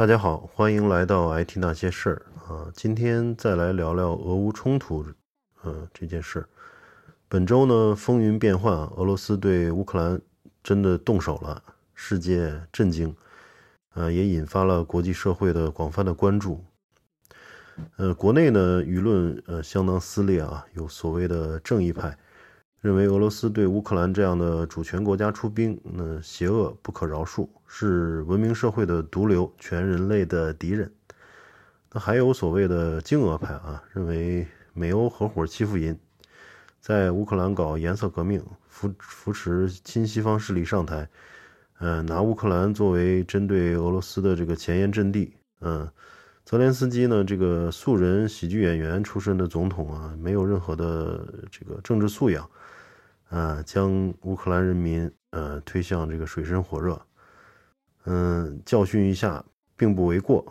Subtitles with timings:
[0.00, 2.72] 大家好，欢迎来到 IT 那些事儿啊！
[2.72, 5.04] 今天再来聊聊俄乌冲突，
[5.62, 6.46] 嗯，这件事。
[7.28, 10.18] 本周呢，风云变幻，俄罗斯对乌克兰
[10.62, 13.14] 真的动手了，世界震惊，
[13.92, 16.64] 呃，也引发了国际社会的广泛的关注。
[17.98, 22.16] 呃，国内呢，舆论呃相当撕裂啊，有所谓的正义派。
[22.80, 30.90] 认为俄罗斯对乌克兰这样的主权国家出兵，那邪恶不可饶恕，是文明社会的毒瘤，全人类的敌人。
[31.92, 35.98] 那还有所谓的精俄派啊，认为美欧合伙欺负人，
[36.80, 41.06] 在乌克兰搞颜色革命，扶扶持亲西方势力上台，
[41.80, 45.86] 嗯，拿乌克兰作为针对俄罗斯的这个前沿阵地，嗯。
[46.44, 47.22] 泽连斯基呢？
[47.22, 52.50] 这个素人喜剧演员出身的总统啊，没有任何的这个政治素养，
[53.28, 57.00] 啊，将乌克兰人民呃推向这个水深火热，
[58.06, 59.44] 嗯，教训一下
[59.76, 60.44] 并不为过，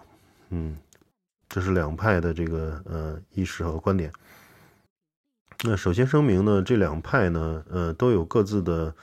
[0.51, 0.77] 嗯，
[1.49, 4.09] 这是两派的这个呃意识和观点。
[5.65, 8.95] 那首先声明呢，这两派呢，呃，都有各自的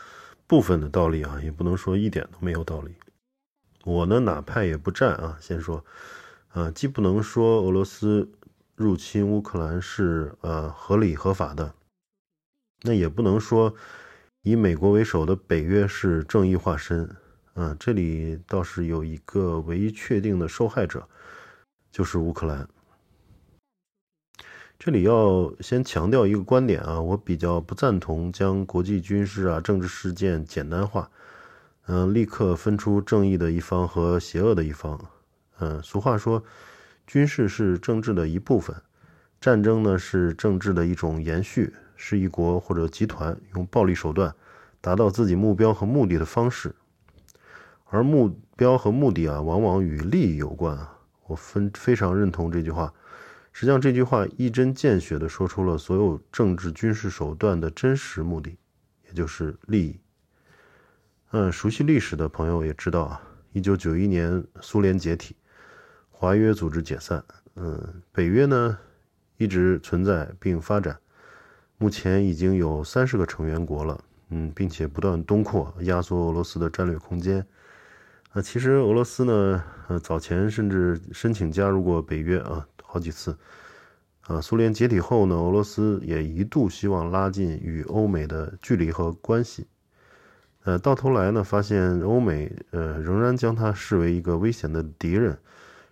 [0.46, 2.94] 部分的道理啊，也不能说一点都没有道理。
[3.84, 5.84] 我呢，哪派也不站啊，先说。
[6.56, 8.26] 呃，既不能说俄罗斯
[8.76, 11.74] 入侵乌克兰是呃合理合法的，
[12.80, 13.74] 那也不能说
[14.40, 17.14] 以美国为首的北约是正义化身。
[17.56, 21.06] 嗯，这里倒是有一个唯一确定的受害者，
[21.92, 22.66] 就是乌克兰。
[24.78, 31.10] 这里要先强调一个观点啊，我比较不赞同将国际军事啊、政治事件简单化，
[31.84, 34.98] 嗯，立刻分出正义的一方和邪恶的一方。
[35.58, 36.42] 嗯，俗话说，
[37.06, 38.76] 军事是政治的一部分，
[39.40, 44.34] 战争呢是政治的一种延续，是一国或者集团用暴力手段
[44.80, 46.74] 达到自己目标和目的的方式。
[47.86, 50.98] 而目标和目的啊，往往与利益有关啊。
[51.26, 52.92] 我分非常认同这句话。
[53.52, 58.50] 实际上，这句话一针见血地说出了所有政治军事手段的真实目的，
[59.06, 59.98] 也就是利益。
[61.30, 65.34] 嗯，熟悉历史的朋友也知道啊，一九九一年苏联解体。
[66.18, 67.22] 华约组织解散，
[67.56, 68.78] 嗯，北约呢
[69.36, 70.98] 一直存在并发展，
[71.76, 77.46] 目前已经有三十个成员国了，嗯，并且不断东扩，压缩俄罗斯的战略空间。
[78.32, 83.36] 啊，其实俄罗斯呢，呃，早前甚至申请加入过北约啊，好几次。
[84.22, 89.66] 啊，苏联解体后呢，俄罗斯也一度希望拉近与欧美的距离和关系，
[90.64, 95.38] 呃，到头来呢，发现欧美呃仍然将它视为一个危险的敌人。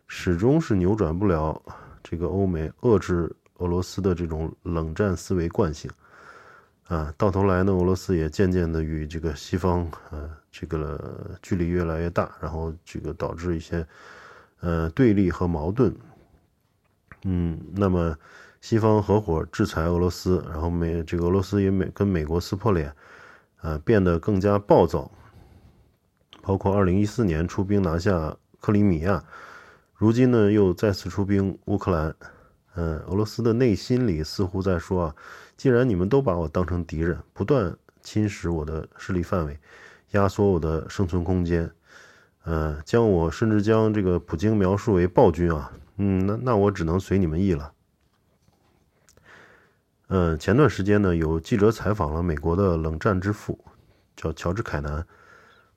[0.06, 1.60] 始终是扭转不了
[2.03, 5.91] 这个欧美遏制俄罗斯的这种冷战思维惯性，
[6.88, 13.87] 啊，到头来呢，俄罗斯也渐渐的与这个西方，呃，这个距离越来越大，然后这个导致一些，
[14.60, 15.94] 呃，对立和矛盾。
[17.22, 18.14] 嗯，那么
[18.60, 22.94] 西方合伙制裁俄罗斯，然后美这个俄罗斯也美跟美国撕破脸，
[23.62, 25.10] 啊，变得更加暴躁，
[26.43, 29.25] 包括二零一四年出兵拿下克里米亚。
[29.97, 32.15] 如今呢，又再次出兵乌克兰，
[32.75, 35.15] 嗯，俄罗斯的内心里似乎在说啊，
[35.56, 39.56] 既然你们都把我当成敌人，不断侵蚀我的势力范围，
[40.10, 41.71] 压缩我的生存空间，
[42.44, 47.72] 嗯，将我甚至将这个普京描述为暴君啊，嗯，那那我只能随你们意了。
[50.09, 53.65] 嗯，前段时间呢，有记者采访了美国的冷战之父，
[54.16, 55.06] 叫乔治凯南，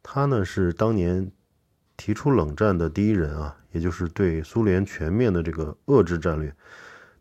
[0.02, 1.32] 他呢是当年。
[1.98, 6.54] 提出冷战的第一人啊，也就是对苏联全面的这个遏制战略，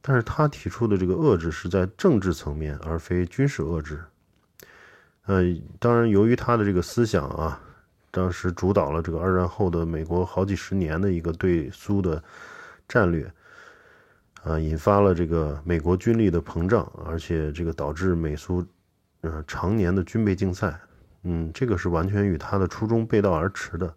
[0.01, 4.05] 但是他提出的这个遏制是在政治层面，而非军事遏制。
[5.25, 5.43] 呃，
[5.81, 7.61] 当然，由于他的这个思想啊，
[8.13, 12.23] 当时主导了这个二战后的美国好几十年的一个对苏的
[12.87, 13.29] 战略，
[14.45, 18.65] 啊，引发了这个美国军力的膨胀，而且这个导致美苏，
[19.23, 20.79] 呃，常年的军备竞赛。
[21.25, 23.93] 嗯，这个是完全与他的初衷背道而驰的。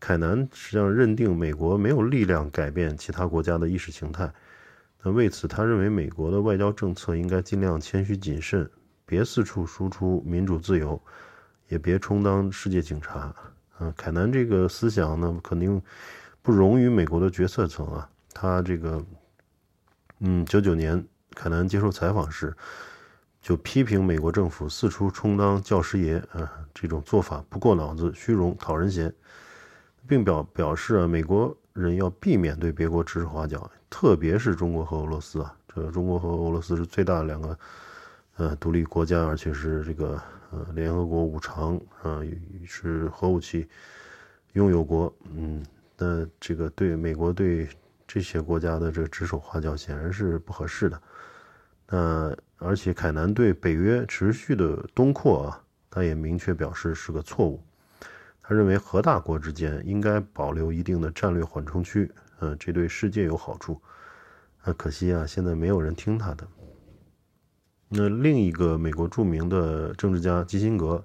[0.00, 4.32] 凯南实际上认定美国没有力量改变其他国家的意识形态，
[5.02, 8.68] 那为此他认为美国的外交政策应该尽量谦虚谨慎，
[9.04, 11.00] 别四处输出民主自由，
[11.68, 13.34] 也别充当世界警察。
[13.78, 15.80] 啊，凯南这个思想呢，肯定
[16.42, 18.08] 不容于美国的决策层啊。
[18.32, 19.04] 他这个，
[20.20, 21.04] 嗯，九九年
[21.34, 22.56] 凯南接受采访时，
[23.40, 29.12] 就批评美国政府四处充当教师爷啊，这种做法不过脑子，虚荣，讨人嫌。
[30.08, 35.54] 并表表示啊，美国人要避免对别国指手画脚，特别是中国和俄罗斯啊。
[35.68, 37.58] 这中国和俄罗斯是最大的两个
[38.36, 40.20] 呃独立国家，而且是这个
[40.50, 42.22] 呃联合国五常啊，
[42.66, 43.68] 是核武器
[44.54, 45.14] 拥有国。
[45.36, 45.62] 嗯，
[45.96, 47.68] 那这个对美国对
[48.06, 51.00] 这些国家的这个指手画脚显然是不合适的。
[51.90, 57.62] 那而且凯南对北约持续的东扩啊，他也明确表示是个错误。
[58.48, 62.10] 他认为核大国之间应该保留一定的战略缓冲区，
[62.40, 63.78] 嗯，这对世界有好处。
[64.62, 66.48] 啊，可惜啊，现在没有人听他的。
[67.90, 71.04] 那另一个美国著名的政治家基辛格，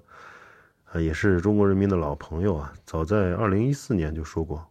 [0.86, 4.66] 啊，也是中国人民的老朋友啊，早在二零一四年就说过，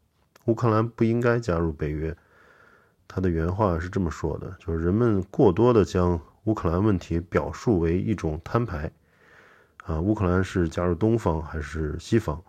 [0.46, 2.18] 乌克兰不应该加入北约。
[3.08, 8.92] 他的原话是这么说的：，就是人们过多的将乌克兰问题表述为一种摊牌，
[9.84, 12.44] 啊，乌克兰是加入东方还是西方？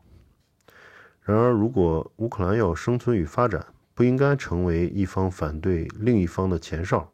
[1.26, 7.10] 然而，如果乌克兰要生存与发展，不应该成为一方反对另一方的前哨，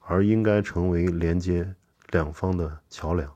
[0.00, 1.72] 而应该成为连接
[2.10, 3.32] 两方的桥梁。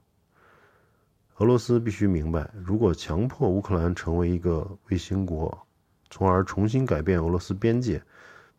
[1.36, 5.56] 俄罗斯必须明白，如果强迫乌克兰成为一个卫星国，
[6.10, 8.02] 从而重新改变俄罗斯边界，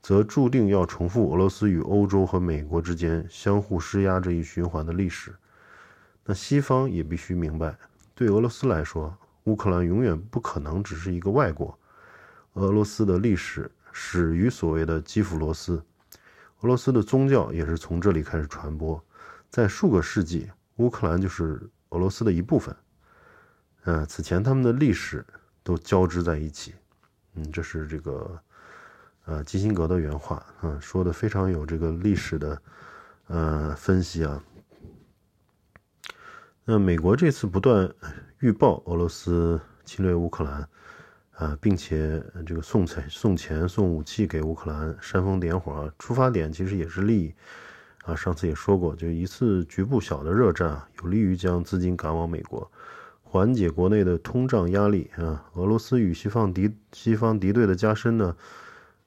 [0.01, 5.35] 则注定要重复俄罗斯与欧洲和美国之间相互施压这一循环的历史。
[6.23, 7.77] 那西方也必须明白，
[8.15, 9.13] 对俄罗斯来说，
[9.45, 11.77] 乌克兰永远不可能只是一个外国。
[12.53, 15.83] 俄罗斯的历史始于所谓的基辅罗斯，
[16.61, 19.01] 俄罗斯的宗教也是从这里开始传播。
[19.49, 22.75] 在数个世纪，乌克兰就是俄罗斯的一部分。
[23.85, 25.25] 嗯，此前他们的历史
[25.63, 26.75] 都交织在一起。
[27.35, 28.39] 嗯，这是这个
[29.25, 32.61] 呃基辛格的原话，嗯，说的非常有这个历史的
[33.27, 34.43] 呃分析啊。
[36.71, 37.91] 那美国这次不断。
[38.41, 40.69] 预报俄罗斯侵略乌克兰，
[41.31, 47.33] 啊，并且这个送钱、送钱、送武器给乌克兰，煽风点火，出发点其实也是利益，
[48.05, 52.71] 啊，上次也说过，就一次局部小的热战，有利于将资金赶往美国，
[53.23, 55.49] 缓解国内的通胀压力啊。
[55.55, 58.37] 俄罗斯与西方敌西方敌对的加深呢，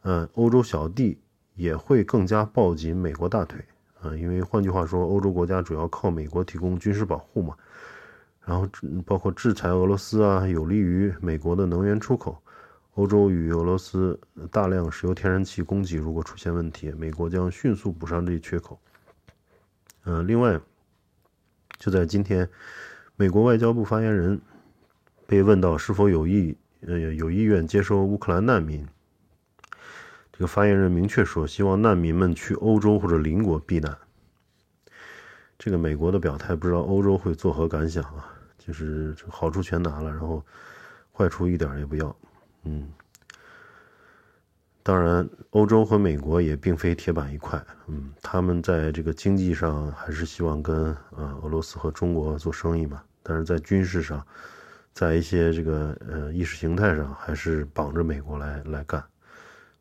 [0.02, 1.16] 嗯，欧洲小弟
[1.54, 3.64] 也会更加抱紧美国大腿，
[4.02, 7.56] 啊，因为换句话说，欧洲国家主要靠美国提供军事保护嘛。
[8.44, 8.68] 然后
[9.06, 12.36] 包括制裁俄罗斯啊，有利于美国的能源出口。
[12.94, 14.20] 欧洲与俄罗斯
[14.50, 18.78] 大量石油天然气供给如果出现问题，美国将迅速补上这一缺口。
[20.04, 20.60] 嗯，另外，
[21.78, 22.46] 就在今天，
[23.16, 24.38] 美国外交部发言人
[25.26, 26.54] 被问到是否有意
[26.86, 28.86] 呃有意愿接收乌克兰难民，
[30.32, 33.96] 这个发言人明确说，希望难民们去欧洲或者邻国避难。
[35.58, 38.34] 这个美国的表态，不知道欧洲会作何感想啊？
[38.58, 40.44] 就是好处全拿了，然后
[41.12, 42.16] 坏处一点也不要。
[42.64, 42.88] 嗯，
[44.82, 47.60] 当然，欧洲和美国也并非铁板一块。
[47.88, 54.24] 嗯，他们在这个经济上还是希望跟啊俄罗斯和中国做生意嘛，但是在军事上，
[54.92, 59.04] 在一些这个呃意识形态上，还是绑着美国来来干。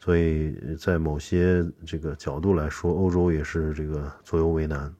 [0.03, 4.92] 所以在某些这个角度来说，欧洲也是这个左右为难。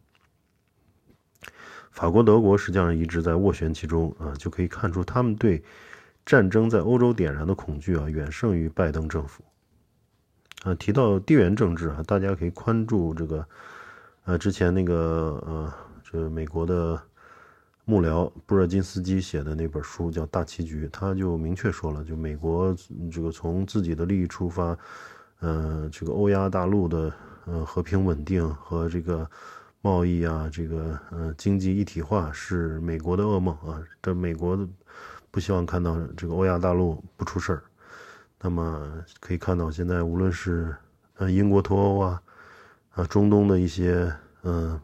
[1.90, 5.64] 法国、德国实际上一直在斡旋其中啊，就可以看出他们对
[6.24, 9.44] 战争在欧洲点燃的恐惧啊，远胜于拜登政府。
[10.64, 13.44] 啊，提到地缘政治啊，大家可以关注这个，
[14.26, 14.96] 呃，之前那个
[15.48, 17.02] 呃，这美国的
[17.92, 22.74] 幕僚布热津斯基写的那本书叫《大棋局》，他就明确说了，就美国
[23.12, 24.78] 这个从自己的利益出发，
[25.42, 27.14] 呃，这个欧亚大陆的
[27.46, 29.30] 呃和平稳定和这个。
[29.84, 33.82] 贸易啊，这个呃，经济一体化是美国的噩梦啊。
[34.00, 34.56] 这美国
[35.32, 37.64] 不希望看到这个欧亚大陆不出事儿。
[38.40, 40.76] 那么可以看到，现在无论是
[41.16, 42.22] 呃英国脱欧啊，
[42.92, 44.14] 啊中东的一些
[44.44, 44.80] 嗯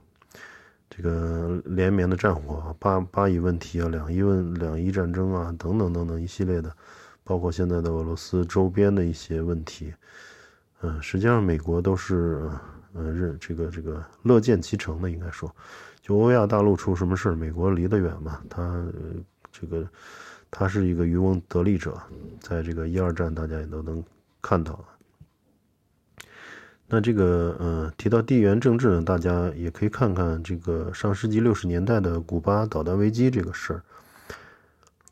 [0.98, 6.74] 这个连绵的战火，巴巴以问题啊，两伊问两伊战争啊，等等等等一系列的，
[7.24, 9.94] 包括现在的俄罗斯周边的一些问题，
[10.82, 12.50] 嗯，实际上美国都是。
[12.94, 15.54] 呃，认这个这个乐见其成的，应该说，
[16.02, 18.84] 就欧亚大陆出什么事，美国离得远嘛，他
[19.52, 19.88] 这个
[20.50, 21.96] 他是一个渔翁得利者，
[22.40, 24.04] 在这个一二战，大家也都能
[24.42, 24.84] 看到。
[26.90, 33.84] 那这个呃，提到地缘政治呢，大家也可以看看这个上世纪六十年代的古巴导弹危机这个事儿。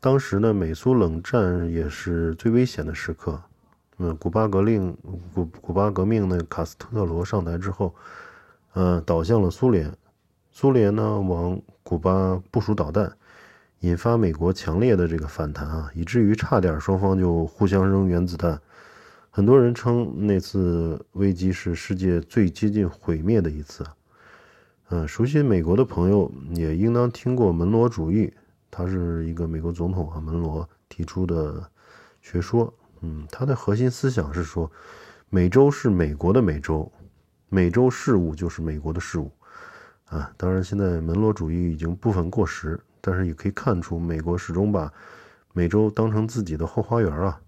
[0.00, 3.38] 当时呢，美苏冷战也是最危险的时刻。
[3.98, 4.96] 嗯，古巴革命，
[5.34, 7.94] 古古巴革命呢，卡斯特罗上台之后，
[8.72, 9.92] 呃，倒向了苏联，
[10.52, 13.12] 苏联呢往古巴部署导弹，
[13.80, 18.58] 引发美国强烈的这个反弹啊，以至于差点双方就互相扔原子弹。
[19.36, 23.84] 很多人称那次危机是世界最接近毁灭的一次。
[24.88, 28.32] 嗯，熟悉美国的朋友也应当听过门罗主义，
[28.70, 31.62] 他是一个美国总统啊，门罗提出的
[32.22, 32.72] 学说。
[33.02, 34.72] 嗯，它的核心思想是说，
[35.28, 36.90] 美洲是美国的美洲，
[37.50, 39.30] 美洲事务就是美国的事务。
[40.06, 44.90] 啊，当然现在门罗主义已经部分过时，但是也可以看出，美国始终把
[45.52, 47.38] 美洲当成自己的后花园啊。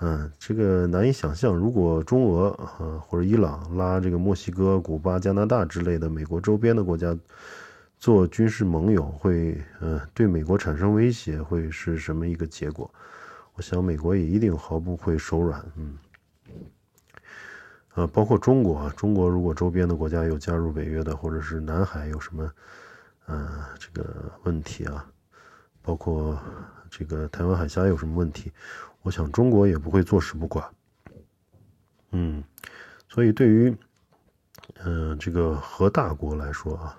[0.00, 7.16] 嗯，这个难以想象，如果中俄啊或者伊朗拉这个墨西哥、古巴、加拿大之类的美国周边的国家
[7.96, 12.92] 做军事盟友，会嗯对美国产生威胁，会是什么一个结果？
[13.54, 15.64] 我想美国也一定毫不会手软。
[15.76, 15.96] 嗯，
[17.94, 22.52] 呃，包括中国啊，中国如果周边的国家有加入北约的，或者是南海有什么
[23.26, 25.06] 呃这个问题啊，
[25.80, 26.36] 包括
[26.90, 28.52] 这个台湾海峡有什么问题？
[29.04, 30.66] 我想中国也不会坐视不管，
[32.12, 32.42] 嗯，
[33.06, 33.76] 所以对于，
[34.82, 36.96] 嗯，这个核大国来说啊，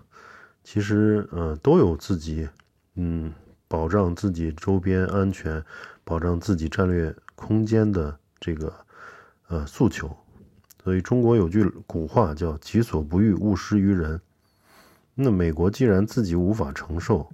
[0.64, 2.48] 其实呃都有自己，
[2.94, 3.34] 嗯，
[3.68, 5.66] 保障自己周边安全、
[6.04, 8.72] 保障自己战略空间的这个
[9.48, 10.16] 呃诉求。
[10.84, 14.22] 所以中国有句古话叫“己所不欲，勿施于人”。
[15.16, 17.28] 那美国既然自己无法承受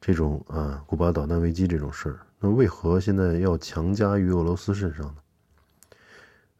[0.00, 2.20] 这种啊古巴导弹危机这种事儿。
[2.44, 5.16] 那为何现在要强加于俄罗斯身上呢？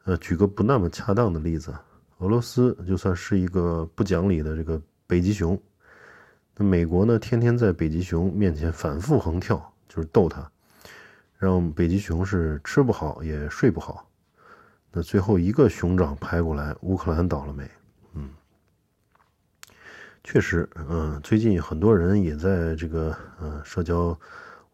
[0.05, 1.75] 呃，举个不那么恰当的例子，
[2.19, 5.61] 俄罗斯就算是一个不讲理的这个北极熊，
[6.55, 10.49] 那美国呢，天天在北极熊面前反复横跳，就是逗它，
[11.37, 14.09] 让北极熊是吃不好也睡不好。
[14.89, 17.69] 那最后一个熊掌拍过来，乌克兰倒了霉。
[18.13, 18.29] 嗯，
[20.23, 24.17] 确实，嗯，最近很多人也在这个嗯社交。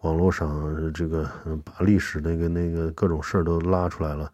[0.01, 1.29] 网络上这个
[1.65, 4.31] 把历史那个那个各种事儿都拉出来了，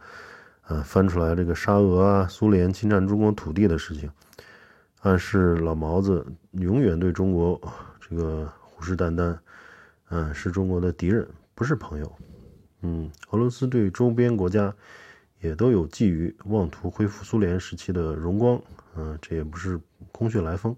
[0.62, 4.08] 啊，翻出来这个沙俄啊、苏联侵占中国土地的事情，
[5.02, 7.60] 暗示老毛子永远对中国
[8.00, 9.36] 这个虎视眈眈，
[10.10, 12.16] 嗯，是中国的敌人，不是朋友。
[12.82, 14.72] 嗯，俄罗斯对周边国家
[15.40, 18.62] 也都有觊觎，妄图恢复苏联时期的荣光，
[18.96, 19.80] 嗯，这也不是
[20.12, 20.76] 空穴来风。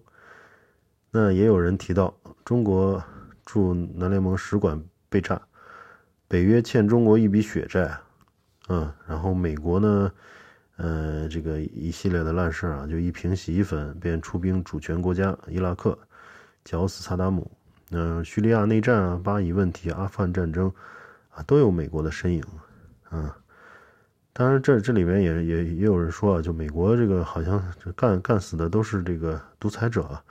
[1.12, 2.14] 那也有人提到
[2.46, 3.04] 中国。
[3.48, 4.78] 驻南联盟使馆
[5.08, 5.42] 被炸，
[6.28, 7.98] 北约欠中国一笔血债，
[8.68, 10.12] 嗯，然后美国呢，
[10.76, 15.98] 呃，这个一系列的烂事啊，就一瓶洗衣粉便出兵主权国家伊拉克，
[16.66, 17.50] 绞死萨达姆，
[17.92, 20.70] 嗯，叙利亚内战啊，巴以问题，阿富汗战争
[21.30, 22.44] 啊，都有美国的身影，
[23.10, 23.34] 啊，
[24.34, 27.64] 当然这这里面也也也有人说啊，就美国这个好像
[27.96, 30.22] 干干死的都是这个独裁者。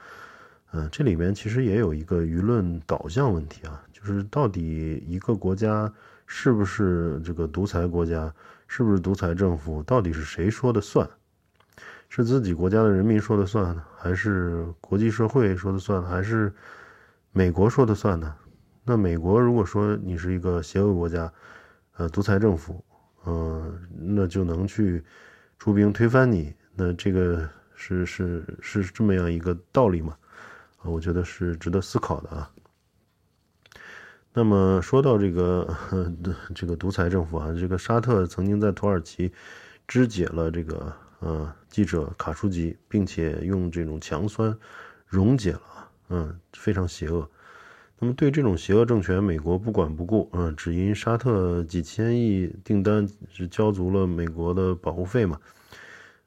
[0.77, 5.91] 嗯，这里面其实也有一个舆论导向问题啊，就是到底一个国家
[6.27, 8.31] 是不是这个独裁国家，
[8.69, 11.09] 是不是独裁政府，到底是谁说的算？
[12.11, 16.53] 是自己国家的人民说的算呢，还是国际社会说的算，还是
[17.33, 18.35] 美国说的算呢？
[18.85, 21.33] 那美国如果说你是一个邪恶国家，
[21.97, 22.85] 呃，独裁政府，
[23.25, 25.03] 嗯，那就能去
[25.59, 30.15] 出兵推翻你，那这个是是是这么样一个道理吗？
[30.89, 32.51] 我觉得是值得思考的啊。
[34.33, 35.75] 那么说到这个
[36.55, 39.33] 这个独裁政府啊，这个沙特曾经在土耳其
[39.89, 44.55] 肢解了这个呃记者卡舒吉，并且用这种强酸
[45.07, 47.27] 溶解了，嗯，非常邪恶。
[47.99, 55.41] 那么对这种邪恶政权，美国不管不顾，嗯，只因沙特几千亿订单是交足了美国的保护费嘛，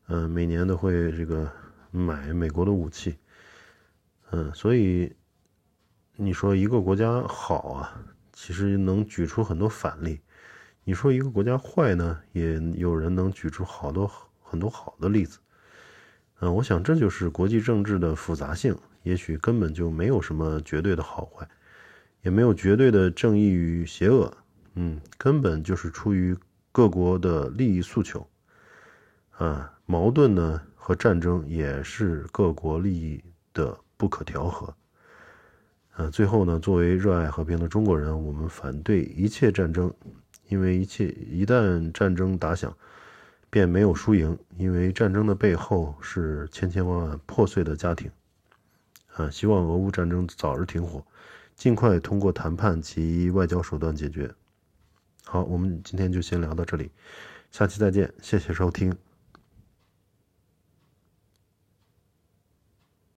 [0.08, 1.48] 嗯，每年都会这个
[1.92, 3.16] 买美国的武器。
[4.32, 5.12] 嗯，所以
[6.16, 10.20] 你说一个国家好啊，其实能举出很多反例；
[10.84, 14.10] 你说一个国家坏呢，也有人能举出好多
[14.40, 15.40] 很多好的例子。
[16.42, 21.50] 嗯，我想这就是国际政治的复杂性，也许根本就没有什么绝对的好坏，
[22.22, 24.32] 也没有绝对的正义与邪恶。
[24.76, 26.38] 嗯，根本就是出于
[26.72, 28.30] 各国的利益诉求。
[29.32, 33.76] 啊，矛盾呢和战争也是各国利益的。
[34.00, 34.74] 不可调和。
[35.98, 39.94] 呃，最后呢，作为热爱和平的中国人，我们反对一切战争，
[40.48, 42.74] 因为一切一旦战争打响，
[43.50, 48.10] 便没有输赢，因为战争的背后是千千万万破碎的家庭。
[49.16, 51.04] 啊，希望俄乌战争早日停火，
[51.58, 54.34] 尽快通过谈判及外交手段解决。
[55.26, 56.90] 好，我们今天就先聊到这里，
[57.52, 58.96] 下期再见，谢谢收听。